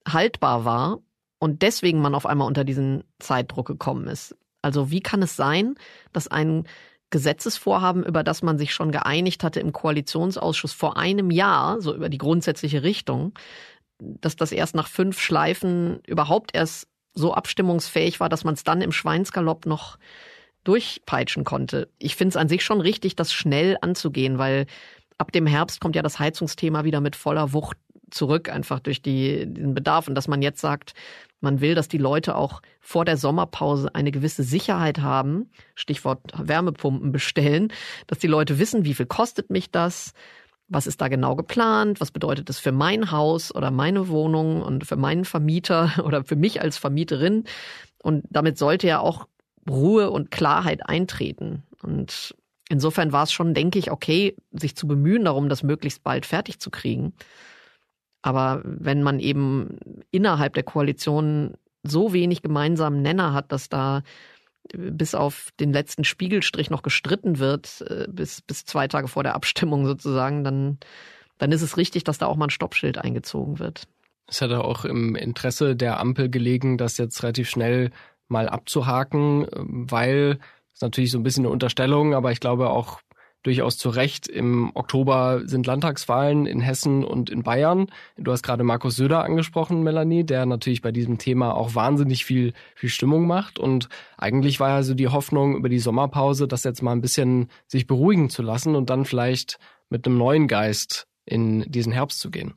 [0.08, 1.00] haltbar war
[1.40, 4.38] und deswegen man auf einmal unter diesen Zeitdruck gekommen ist.
[4.62, 5.76] Also wie kann es sein,
[6.14, 6.68] dass ein
[7.10, 12.10] Gesetzesvorhaben, über das man sich schon geeinigt hatte im Koalitionsausschuss vor einem Jahr, so über
[12.10, 13.34] die grundsätzliche Richtung,
[14.00, 18.82] dass das erst nach fünf Schleifen überhaupt erst so abstimmungsfähig war, dass man es dann
[18.82, 19.98] im Schweinsgalopp noch
[20.64, 21.88] durchpeitschen konnte.
[21.98, 24.66] Ich finde es an sich schon richtig, das schnell anzugehen, weil
[25.18, 27.78] ab dem Herbst kommt ja das Heizungsthema wieder mit voller Wucht
[28.12, 30.08] zurück, einfach durch die, den Bedarf.
[30.08, 30.94] Und dass man jetzt sagt,
[31.42, 37.12] man will, dass die Leute auch vor der Sommerpause eine gewisse Sicherheit haben, Stichwort Wärmepumpen
[37.12, 37.72] bestellen,
[38.08, 40.14] dass die Leute wissen, wie viel kostet mich das,
[40.70, 44.86] was ist da genau geplant, was bedeutet das für mein Haus oder meine Wohnung und
[44.86, 47.46] für meinen Vermieter oder für mich als Vermieterin.
[48.02, 49.28] Und damit sollte ja auch
[49.70, 51.64] Ruhe und Klarheit eintreten.
[51.82, 52.36] Und
[52.70, 56.60] insofern war es schon, denke ich, okay, sich zu bemühen darum, das möglichst bald fertig
[56.60, 57.14] zu kriegen.
[58.22, 59.78] Aber wenn man eben
[60.12, 61.54] innerhalb der Koalition
[61.84, 64.04] so wenig gemeinsamen Nenner hat, dass da
[64.74, 69.36] bis auf den letzten Spiegelstrich noch gestritten wird, äh, bis, bis zwei Tage vor der
[69.36, 70.78] Abstimmung sozusagen, dann,
[71.38, 73.84] dann ist es richtig, dass da auch mal ein Stoppschild eingezogen wird.
[74.30, 77.92] Es hätte auch im Interesse der Ampel gelegen, dass jetzt relativ schnell
[78.28, 80.40] mal abzuhaken, weil
[80.74, 83.02] ist natürlich so ein bisschen eine Unterstellung, aber ich glaube auch
[83.48, 84.28] durchaus zu Recht.
[84.28, 87.88] Im Oktober sind Landtagswahlen in Hessen und in Bayern.
[88.18, 92.54] Du hast gerade Markus Söder angesprochen, Melanie, der natürlich bei diesem Thema auch wahnsinnig viel,
[92.76, 93.58] viel Stimmung macht.
[93.58, 97.50] Und eigentlich war ja so die Hoffnung über die Sommerpause, das jetzt mal ein bisschen
[97.68, 99.60] sich beruhigen zu lassen und dann vielleicht
[99.90, 102.54] mit einem neuen Geist in diesen Herbst zu gehen.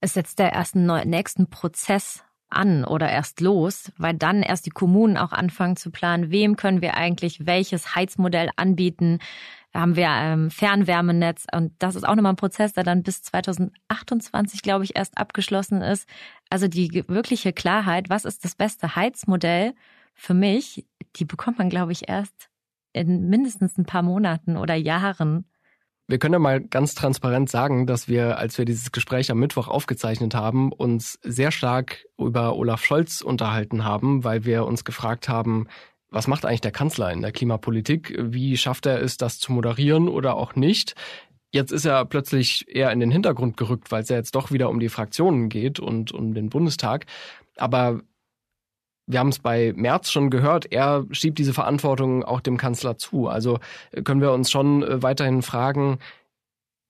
[0.00, 5.16] ist jetzt der erste nächsten Prozess an oder erst los, weil dann erst die Kommunen
[5.16, 9.18] auch anfangen zu planen, wem können wir eigentlich welches Heizmodell anbieten.
[9.72, 13.22] Da haben wir ähm, Fernwärmenetz und das ist auch nochmal ein Prozess, der dann bis
[13.22, 16.08] 2028, glaube ich, erst abgeschlossen ist.
[16.48, 19.74] Also die wirkliche Klarheit, was ist das beste Heizmodell
[20.14, 20.86] für mich,
[21.16, 22.50] die bekommt man, glaube ich, erst
[22.92, 25.44] in mindestens ein paar Monaten oder Jahren.
[26.06, 29.68] Wir können ja mal ganz transparent sagen, dass wir, als wir dieses Gespräch am Mittwoch
[29.68, 35.66] aufgezeichnet haben, uns sehr stark über Olaf Scholz unterhalten haben, weil wir uns gefragt haben,
[36.10, 38.14] was macht eigentlich der Kanzler in der Klimapolitik?
[38.18, 40.94] Wie schafft er es, das zu moderieren oder auch nicht?
[41.50, 44.68] Jetzt ist er plötzlich eher in den Hintergrund gerückt, weil es ja jetzt doch wieder
[44.68, 47.06] um die Fraktionen geht und um den Bundestag.
[47.56, 48.00] Aber
[49.06, 53.28] wir haben es bei Merz schon gehört, er schiebt diese Verantwortung auch dem Kanzler zu.
[53.28, 53.58] Also
[53.92, 55.98] äh, können wir uns schon äh, weiterhin fragen,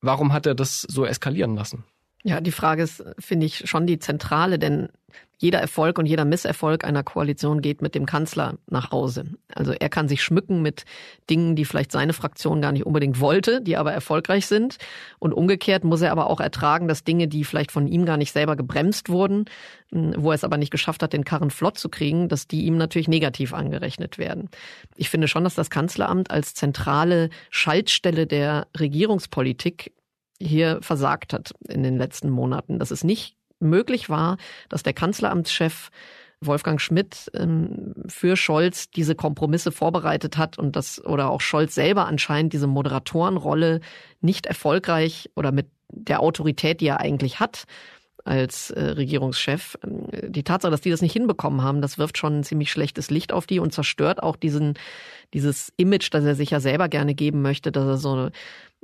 [0.01, 1.83] warum hat er das so eskalieren lassen?
[2.23, 4.89] Ja, die Frage ist, finde ich, schon die zentrale, denn
[5.37, 9.25] jeder Erfolg und jeder Misserfolg einer Koalition geht mit dem Kanzler nach Hause.
[9.53, 10.85] Also er kann sich schmücken mit
[11.29, 14.77] Dingen, die vielleicht seine Fraktion gar nicht unbedingt wollte, die aber erfolgreich sind.
[15.19, 18.31] Und umgekehrt muss er aber auch ertragen, dass Dinge, die vielleicht von ihm gar nicht
[18.31, 19.45] selber gebremst wurden,
[19.91, 22.77] wo er es aber nicht geschafft hat, den Karren flott zu kriegen, dass die ihm
[22.77, 24.49] natürlich negativ angerechnet werden.
[24.95, 29.93] Ich finde schon, dass das Kanzleramt als zentrale Schaltstelle der Regierungspolitik
[30.39, 32.79] hier versagt hat in den letzten Monaten.
[32.79, 34.37] Dass es nicht möglich war,
[34.69, 35.89] dass der Kanzleramtschef
[36.41, 42.07] Wolfgang Schmidt ähm, für Scholz diese Kompromisse vorbereitet hat und das oder auch Scholz selber
[42.07, 43.79] anscheinend diese Moderatorenrolle
[44.21, 47.65] nicht erfolgreich oder mit der Autorität, die er eigentlich hat
[48.25, 49.77] als äh, Regierungschef.
[49.83, 53.31] Die Tatsache, dass die das nicht hinbekommen haben, das wirft schon ein ziemlich schlechtes Licht
[53.31, 54.73] auf die und zerstört auch diesen
[55.33, 58.29] dieses Image, das er sich ja selber gerne geben möchte, dass er so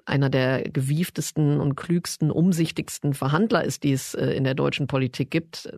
[0.06, 5.32] einer der gewieftesten und klügsten, umsichtigsten Verhandler ist, die es äh, in der deutschen Politik
[5.32, 5.72] gibt.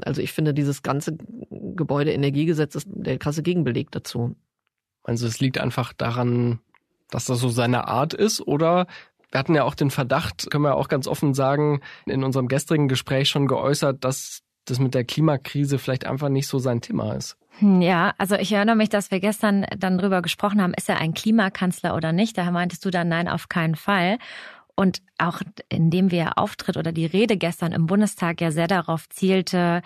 [0.00, 1.16] Also ich finde, dieses ganze
[1.50, 4.36] Gebäudeenergiegesetz ist der krasse Gegenbeleg dazu.
[5.02, 6.60] Also es liegt einfach daran,
[7.10, 8.86] dass das so seine Art ist oder
[9.30, 12.88] wir hatten ja auch den Verdacht, können wir auch ganz offen sagen, in unserem gestrigen
[12.88, 17.36] Gespräch schon geäußert, dass das mit der Klimakrise vielleicht einfach nicht so sein Thema ist.
[17.58, 20.98] Hm, ja, also ich erinnere mich, dass wir gestern dann drüber gesprochen haben, ist er
[20.98, 22.38] ein Klimakanzler oder nicht?
[22.38, 24.18] Daher meintest du dann nein, auf keinen Fall.
[24.74, 29.82] Und auch indem wir Auftritt oder die Rede gestern im Bundestag ja sehr darauf zielte,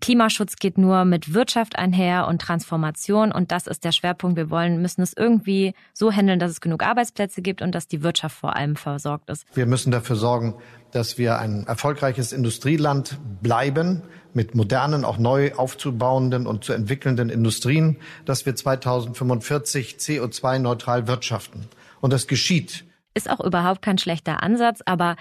[0.00, 4.36] Klimaschutz geht nur mit Wirtschaft einher und Transformation und das ist der Schwerpunkt.
[4.36, 8.02] Wir wollen, müssen es irgendwie so handeln, dass es genug Arbeitsplätze gibt und dass die
[8.02, 9.46] Wirtschaft vor allem versorgt ist.
[9.54, 10.54] Wir müssen dafür sorgen,
[10.90, 17.96] dass wir ein erfolgreiches Industrieland bleiben mit modernen, auch neu aufzubauenden und zu entwickelnden Industrien,
[18.24, 21.68] dass wir 2045 CO2-neutral wirtschaften.
[22.00, 22.84] Und das geschieht.
[23.14, 25.16] Ist auch überhaupt kein schlechter Ansatz, aber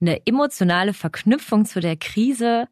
[0.00, 2.68] eine emotionale Verknüpfung zu der Krise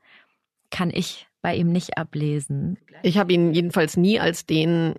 [0.73, 2.79] kann ich bei ihm nicht ablesen.
[3.03, 4.95] Ich habe ihn jedenfalls nie als den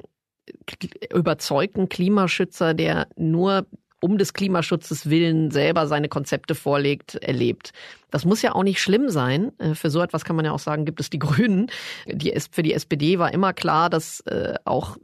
[1.14, 3.66] überzeugten Klimaschützer, der nur
[4.04, 7.72] um des Klimaschutzes willen selber seine Konzepte vorlegt, erlebt.
[8.12, 9.58] Das muss ja auch nicht schlimm sein.
[9.60, 11.72] Äh, für so etwas kann man ja auch sagen, gibt es die Grünen.
[12.06, 14.98] Die, für die SPD war immer klar, dass äh, auch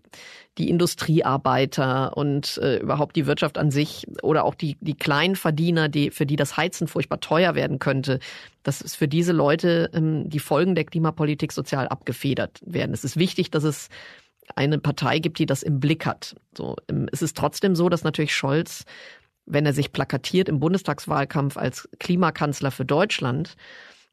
[0.57, 6.12] die Industriearbeiter und äh, überhaupt die Wirtschaft an sich oder auch die, die Kleinverdiener, die,
[6.12, 8.19] für die das Heizen furchtbar teuer werden könnte,
[8.63, 12.93] dass es für diese Leute ähm, die Folgen der Klimapolitik sozial abgefedert werden.
[12.93, 13.88] Es ist wichtig, dass es
[14.59, 16.35] eine Partei gibt, die das im Blick hat.
[16.55, 18.85] So, ähm, es ist trotzdem so, dass natürlich Scholz,
[19.45, 23.55] wenn er sich plakatiert im Bundestagswahlkampf als Klimakanzler für Deutschland,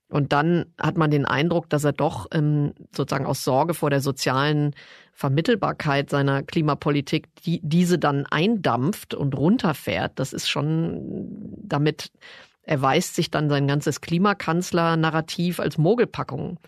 [0.09, 4.01] und dann hat man den Eindruck, dass er doch ähm, sozusagen aus Sorge vor der
[4.01, 4.73] sozialen
[5.13, 10.13] Vermittelbarkeit seiner Klimapolitik die, diese dann eindampft und runterfährt.
[10.17, 11.27] Das ist schon
[11.61, 12.13] damit
[12.63, 16.59] erweist sich dann sein ganzes Klimakanzler-Narrativ als Mogelpackung.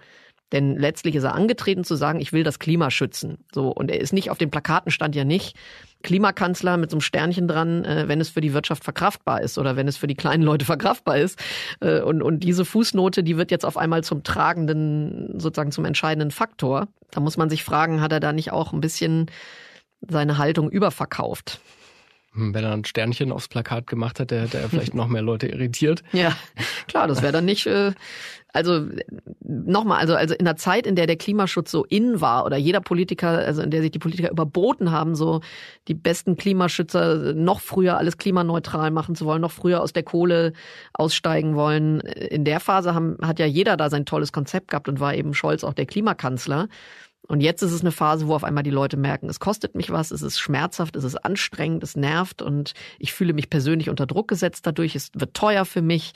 [0.53, 3.39] Denn letztlich ist er angetreten zu sagen, ich will das Klima schützen.
[3.53, 5.57] So und er ist nicht auf den Plakaten stand ja nicht
[6.03, 9.77] Klimakanzler mit so einem Sternchen dran, äh, wenn es für die Wirtschaft verkraftbar ist oder
[9.77, 11.39] wenn es für die kleinen Leute verkraftbar ist.
[11.81, 16.31] Äh, und und diese Fußnote, die wird jetzt auf einmal zum tragenden, sozusagen zum entscheidenden
[16.31, 16.89] Faktor.
[17.11, 19.27] Da muss man sich fragen, hat er da nicht auch ein bisschen
[20.07, 21.61] seine Haltung überverkauft?
[22.39, 25.49] Hm, wenn er ein Sternchen aufs Plakat gemacht hätte, hätte er vielleicht noch mehr Leute
[25.49, 26.05] irritiert.
[26.13, 26.37] Ja,
[26.87, 27.67] klar, das wäre dann nicht.
[27.67, 27.93] Äh,
[28.53, 28.87] also
[29.41, 32.81] nochmal, also also in der Zeit, in der der Klimaschutz so in war oder jeder
[32.81, 35.41] Politiker, also in der sich die Politiker überboten haben, so
[35.87, 40.53] die besten Klimaschützer noch früher alles klimaneutral machen zu wollen, noch früher aus der Kohle
[40.95, 42.01] aussteigen wollen.
[42.01, 45.35] In der Phase haben, hat ja jeder da sein tolles Konzept gehabt und war eben
[45.35, 46.69] Scholz auch der Klimakanzler.
[47.29, 49.91] Und jetzt ist es eine Phase, wo auf einmal die Leute merken, es kostet mich
[49.91, 54.07] was, es ist schmerzhaft, es ist anstrengend, es nervt und ich fühle mich persönlich unter
[54.07, 56.13] Druck gesetzt dadurch, es wird teuer für mich.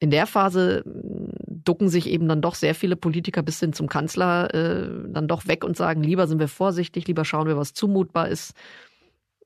[0.00, 4.52] in der Phase ducken sich eben dann doch sehr viele Politiker bis hin zum Kanzler
[4.54, 8.28] äh, dann doch weg und sagen, lieber sind wir vorsichtig, lieber schauen wir, was zumutbar
[8.28, 8.54] ist.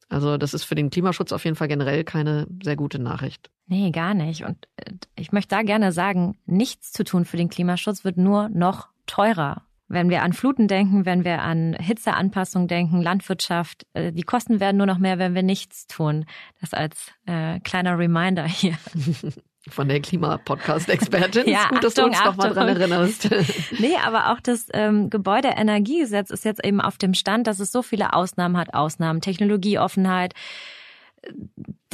[0.09, 3.51] Also das ist für den Klimaschutz auf jeden Fall generell keine sehr gute Nachricht.
[3.67, 4.45] Nee, gar nicht.
[4.45, 8.49] Und äh, ich möchte da gerne sagen, nichts zu tun für den Klimaschutz wird nur
[8.49, 9.65] noch teurer.
[9.95, 14.77] Wenn wir an Fluten denken, wenn wir an Hitzeanpassung denken, Landwirtschaft, äh, die Kosten werden
[14.77, 16.27] nur noch mehr, wenn wir nichts tun.
[16.61, 18.77] Das als äh, kleiner Reminder hier.
[19.69, 21.45] Von der Klimapodcast-Expertin.
[21.49, 23.31] ja, gut, dass Achtung, du uns noch mal dran erinnerst.
[23.79, 27.81] nee, aber auch das ähm, Gebäudeenergiegesetz ist jetzt eben auf dem Stand, dass es so
[27.81, 28.75] viele Ausnahmen hat.
[28.75, 30.35] Ausnahmen, Technologieoffenheit,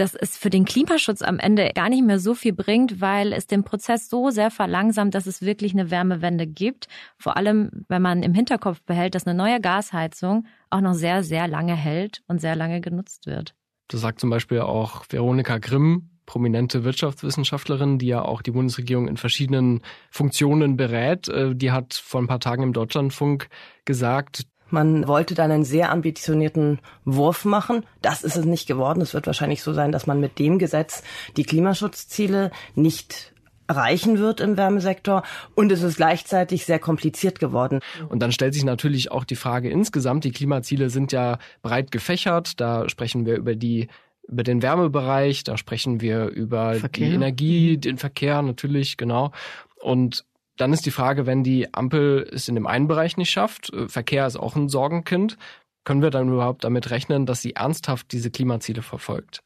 [0.00, 3.46] dass es für den Klimaschutz am Ende gar nicht mehr so viel bringt, weil es
[3.46, 6.88] den Prozess so sehr verlangsamt, dass es wirklich eine Wärmewende gibt.
[7.18, 11.46] Vor allem, wenn man im Hinterkopf behält, dass eine neue Gasheizung auch noch sehr, sehr
[11.48, 13.54] lange hält und sehr lange genutzt wird.
[13.88, 19.16] Das sagt zum Beispiel auch Veronika Grimm, prominente Wirtschaftswissenschaftlerin, die ja auch die Bundesregierung in
[19.16, 21.28] verschiedenen Funktionen berät.
[21.28, 23.48] Äh, die hat vor ein paar Tagen im Deutschlandfunk
[23.84, 27.84] gesagt, man wollte dann einen sehr ambitionierten Wurf machen.
[28.02, 29.00] Das ist es nicht geworden.
[29.00, 31.02] Es wird wahrscheinlich so sein, dass man mit dem Gesetz
[31.36, 33.32] die Klimaschutzziele nicht
[33.70, 35.22] erreichen wird im Wärmesektor
[35.54, 37.78] und es ist gleichzeitig sehr kompliziert geworden.
[38.08, 42.60] Und dann stellt sich natürlich auch die Frage insgesamt, die Klimaziele sind ja breit gefächert,
[42.60, 43.86] da sprechen wir über die
[44.26, 47.08] über den Wärmebereich, da sprechen wir über Verkehr.
[47.08, 49.32] die Energie, den Verkehr natürlich, genau.
[49.80, 50.24] Und
[50.60, 53.88] dann ist die Frage, wenn die Ampel es in dem einen Bereich nicht schafft, äh,
[53.88, 55.38] Verkehr ist auch ein Sorgenkind,
[55.84, 59.40] können wir dann überhaupt damit rechnen, dass sie ernsthaft diese Klimaziele verfolgt?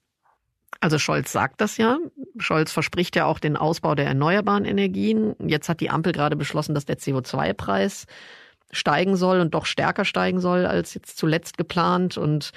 [0.80, 1.98] Also Scholz sagt das ja.
[2.38, 5.34] Scholz verspricht ja auch den Ausbau der erneuerbaren Energien.
[5.38, 8.06] Jetzt hat die Ampel gerade beschlossen, dass der CO2-Preis
[8.72, 12.18] steigen soll und doch stärker steigen soll als jetzt zuletzt geplant.
[12.18, 12.50] Und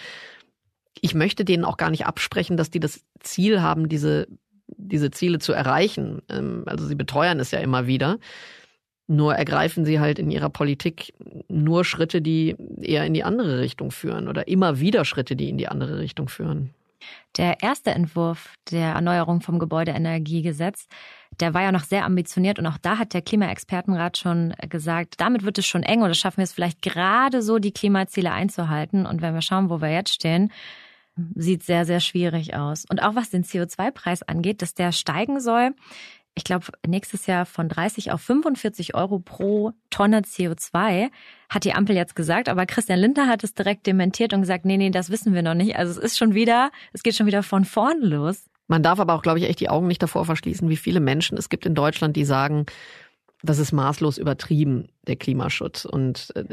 [0.99, 4.27] ich möchte denen auch gar nicht absprechen, dass die das Ziel haben, diese
[4.67, 6.21] diese Ziele zu erreichen.
[6.29, 8.19] Ähm, also sie beteuern es ja immer wieder.
[9.07, 11.13] Nur ergreifen sie halt in ihrer Politik
[11.47, 15.57] nur Schritte, die eher in die andere Richtung führen oder immer wieder Schritte, die in
[15.57, 16.73] die andere Richtung führen.
[17.37, 20.87] Der erste Entwurf der Erneuerung vom Gebäudeenergiegesetz,
[21.39, 25.43] der war ja noch sehr ambitioniert und auch da hat der Klimaexpertenrat schon gesagt, damit
[25.43, 29.05] wird es schon eng das schaffen wir es vielleicht gerade so, die Klimaziele einzuhalten.
[29.05, 30.51] Und wenn wir schauen, wo wir jetzt stehen,
[31.35, 32.85] sieht sehr, sehr schwierig aus.
[32.89, 35.71] Und auch was den CO2-Preis angeht, dass der steigen soll,
[36.37, 41.09] ich glaube, nächstes Jahr von 30 auf 45 Euro pro Tonne CO2,
[41.49, 42.47] hat die Ampel jetzt gesagt.
[42.47, 45.55] Aber Christian Lindner hat es direkt dementiert und gesagt, nee, nee, das wissen wir noch
[45.55, 45.77] nicht.
[45.77, 48.45] Also es ist schon wieder, es geht schon wieder von vorn los.
[48.67, 51.37] Man darf aber auch, glaube ich, echt die Augen nicht davor verschließen, wie viele Menschen
[51.37, 52.67] es gibt in Deutschland, die sagen,
[53.43, 55.85] das ist maßlos übertrieben, der Klimaschutz.
[55.85, 56.43] Und äh,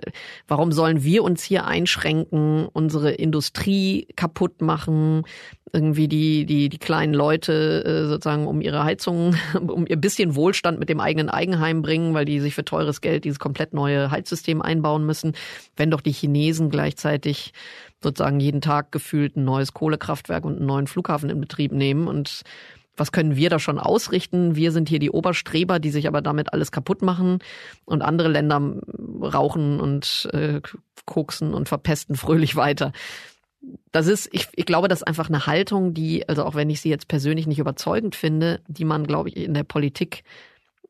[0.47, 5.23] warum sollen wir uns hier einschränken, unsere Industrie kaputt machen,
[5.73, 9.35] irgendwie die, die, die kleinen Leute äh, sozusagen um ihre Heizung,
[9.67, 13.25] um ihr bisschen Wohlstand mit dem eigenen Eigenheim bringen, weil die sich für teures Geld
[13.25, 15.33] dieses komplett neue Heizsystem einbauen müssen,
[15.77, 17.53] wenn doch die Chinesen gleichzeitig
[18.03, 22.43] sozusagen jeden Tag gefühlt ein neues Kohlekraftwerk und einen neuen Flughafen in Betrieb nehmen und
[22.97, 24.57] was können wir da schon ausrichten?
[24.57, 27.39] Wir sind hier die Oberstreber, die sich aber damit alles kaputt machen
[27.85, 28.61] und andere Länder
[29.21, 30.61] rauchen und äh,
[31.05, 32.93] koksen und verpesten fröhlich weiter.
[33.93, 36.81] Das ist, ich, ich glaube, das ist einfach eine Haltung, die, also auch wenn ich
[36.81, 40.23] sie jetzt persönlich nicht überzeugend finde, die man, glaube ich, in der Politik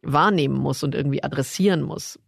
[0.03, 2.19] wahrnehmen muss und irgendwie adressieren muss.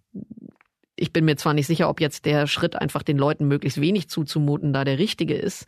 [0.94, 4.08] Ich bin mir zwar nicht sicher, ob jetzt der Schritt, einfach den Leuten möglichst wenig
[4.08, 5.66] zuzumuten, da der richtige ist.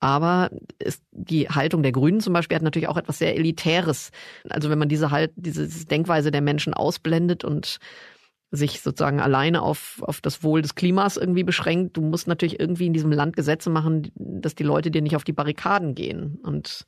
[0.00, 4.10] Aber ist, die Haltung der Grünen zum Beispiel hat natürlich auch etwas sehr Elitäres.
[4.50, 7.78] Also wenn man diese halt, diese Denkweise der Menschen ausblendet und
[8.50, 12.86] sich sozusagen alleine auf, auf das Wohl des Klimas irgendwie beschränkt, du musst natürlich irgendwie
[12.86, 16.38] in diesem Land Gesetze machen, dass die Leute dir nicht auf die Barrikaden gehen.
[16.42, 16.84] Und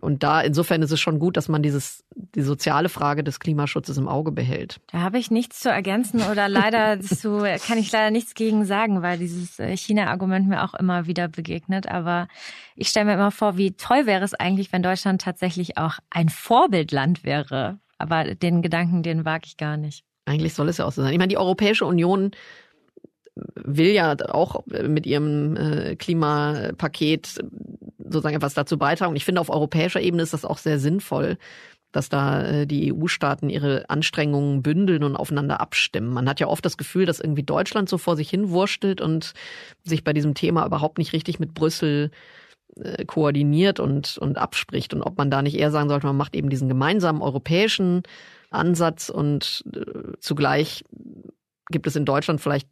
[0.00, 3.96] und da insofern ist es schon gut, dass man dieses die soziale Frage des Klimaschutzes
[3.96, 4.80] im Auge behält.
[4.90, 9.02] Da habe ich nichts zu ergänzen oder leider zu, kann ich leider nichts gegen sagen,
[9.02, 11.88] weil dieses äh, China-Argument mir auch immer wieder begegnet.
[11.88, 12.28] Aber
[12.74, 16.28] ich stelle mir immer vor, wie toll wäre es eigentlich, wenn Deutschland tatsächlich auch ein
[16.28, 17.78] Vorbildland wäre.
[17.98, 20.04] Aber den Gedanken, den wage ich gar nicht.
[20.26, 21.12] Eigentlich soll es ja auch so sein.
[21.12, 22.32] Ich meine, die Europäische Union
[23.36, 27.40] will ja auch mit ihrem äh, Klimapaket
[27.98, 29.16] sozusagen etwas dazu beitragen.
[29.16, 31.38] Ich finde, auf europäischer Ebene ist das auch sehr sinnvoll,
[31.90, 36.12] dass da äh, die EU-Staaten ihre Anstrengungen bündeln und aufeinander abstimmen.
[36.12, 39.32] Man hat ja oft das Gefühl, dass irgendwie Deutschland so vor sich hin wurstelt und
[39.82, 42.10] sich bei diesem Thema überhaupt nicht richtig mit Brüssel
[42.76, 44.94] äh, koordiniert und, und abspricht.
[44.94, 48.02] Und ob man da nicht eher sagen sollte, man macht eben diesen gemeinsamen europäischen
[48.50, 50.84] Ansatz und äh, zugleich
[51.70, 52.68] gibt es in Deutschland vielleicht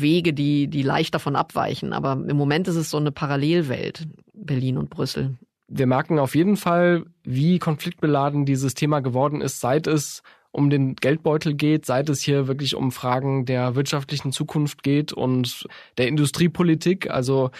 [0.00, 1.92] Wege, die, die leicht davon abweichen.
[1.92, 5.36] Aber im Moment ist es so eine Parallelwelt, Berlin und Brüssel.
[5.68, 10.22] wir merken auf jeden Fall, wie konfliktbeladen dieses Thema geworden ist, seit es
[10.56, 15.68] um den Geldbeutel geht, seit es hier wirklich um Fragen der wirtschaftlichen Zukunft geht und
[15.98, 17.10] der Industriepolitik.
[17.10, 17.50] Also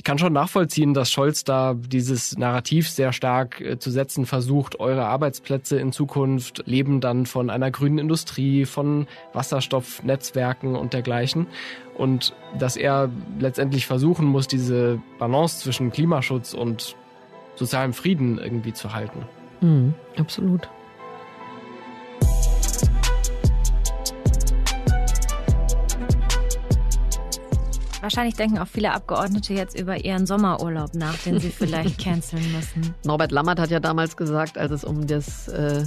[0.00, 4.80] ich kann schon nachvollziehen, dass Scholz da dieses Narrativ sehr stark äh, zu setzen versucht.
[4.80, 11.48] Eure Arbeitsplätze in Zukunft leben dann von einer grünen Industrie, von Wasserstoffnetzwerken und dergleichen.
[11.98, 16.96] Und dass er letztendlich versuchen muss, diese Balance zwischen Klimaschutz und
[17.54, 19.26] sozialem Frieden irgendwie zu halten.
[19.60, 20.70] Mhm, absolut.
[28.00, 32.94] Wahrscheinlich denken auch viele Abgeordnete jetzt über ihren Sommerurlaub nach, den sie vielleicht canceln müssen.
[33.04, 35.84] Norbert Lammert hat ja damals gesagt, als es um das äh,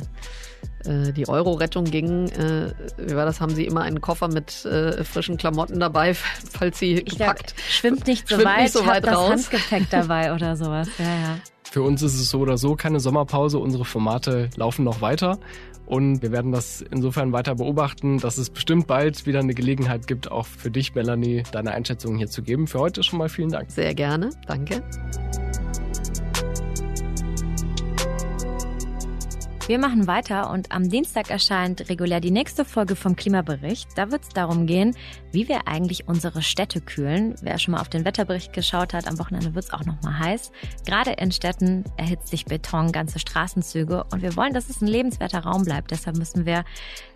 [0.86, 5.04] äh die Euro-Rettung ging, äh, wie war das, haben Sie immer einen Koffer mit äh,
[5.04, 7.56] frischen Klamotten dabei, falls Sie ich gepackt.
[7.56, 9.30] Glaub, schwimmt nicht so schwimmt weit, nicht so weit raus.
[9.30, 10.88] das Handgepäck dabei oder sowas.
[10.99, 11.38] Ja, ja.
[11.73, 13.57] Für uns ist es so oder so keine Sommerpause.
[13.57, 15.39] Unsere Formate laufen noch weiter.
[15.88, 20.31] Und wir werden das insofern weiter beobachten, dass es bestimmt bald wieder eine Gelegenheit gibt,
[20.31, 22.67] auch für dich, Melanie, deine Einschätzungen hier zu geben.
[22.67, 23.71] Für heute schon mal vielen Dank.
[23.71, 24.29] Sehr gerne.
[24.45, 24.83] Danke.
[29.65, 33.88] Wir machen weiter und am Dienstag erscheint regulär die nächste Folge vom Klimabericht.
[33.95, 34.93] Da wird es darum gehen,
[35.32, 37.36] wie wir eigentlich unsere Städte kühlen.
[37.41, 40.19] Wer schon mal auf den Wetterbericht geschaut hat, am Wochenende wird es auch noch mal
[40.19, 40.52] heiß.
[40.86, 45.39] Gerade in Städten erhitzt sich Beton, ganze Straßenzüge und wir wollen, dass es ein lebenswerter
[45.39, 45.91] Raum bleibt.
[45.91, 46.65] Deshalb müssen wir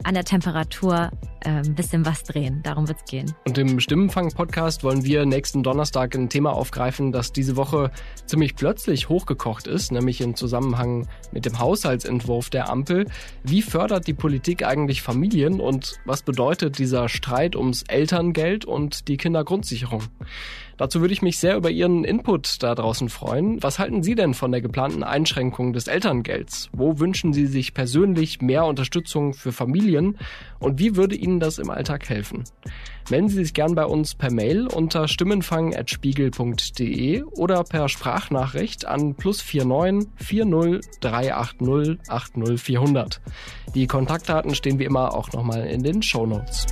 [0.05, 2.61] an der Temperatur äh, ein bisschen was drehen.
[2.63, 3.35] Darum wird es gehen.
[3.45, 7.91] Und im Stimmenfang-Podcast wollen wir nächsten Donnerstag ein Thema aufgreifen, das diese Woche
[8.25, 13.05] ziemlich plötzlich hochgekocht ist, nämlich im Zusammenhang mit dem Haushaltsentwurf Entwurf der Ampel.
[13.43, 19.17] Wie fördert die Politik eigentlich Familien und was bedeutet dieser Streit ums Elterngeld und die
[19.17, 20.03] Kindergrundsicherung?
[20.77, 23.63] Dazu würde ich mich sehr über Ihren Input da draußen freuen.
[23.63, 26.69] Was halten Sie denn von der geplanten Einschränkung des Elterngelds?
[26.71, 30.19] Wo wünschen Sie sich persönlich mehr Unterstützung für Familien
[30.59, 32.43] und wie würde Ihnen das im Alltag helfen?
[33.09, 39.43] Melden Sie sich gern bei uns per Mail unter stimmenfang.spiegel.de oder per Sprachnachricht an plus
[39.43, 43.19] 49 40 380 80 400.
[43.73, 46.67] Die Kontaktdaten stehen wie immer auch nochmal in den Show Notes.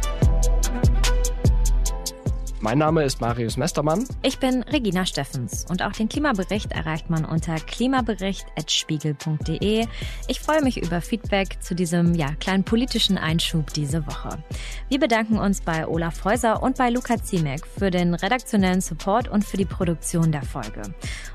[2.65, 4.07] Mein Name ist Marius Mestermann.
[4.23, 9.85] Ich bin Regina Steffens und auch den Klimabericht erreicht man unter klimabericht.spiegel.de.
[10.27, 14.43] Ich freue mich über Feedback zu diesem ja, kleinen politischen Einschub diese Woche.
[14.89, 19.45] Wir bedanken uns bei Olaf Häuser und bei Luca Ziemek für den redaktionellen Support und
[19.45, 20.81] für die Produktion der Folge.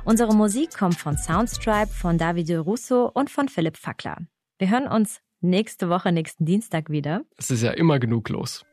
[0.05, 4.17] Unsere Musik kommt von Soundstripe, von Davide Russo und von Philipp Fackler.
[4.59, 7.23] Wir hören uns nächste Woche, nächsten Dienstag wieder.
[7.37, 8.65] Es ist ja immer genug los.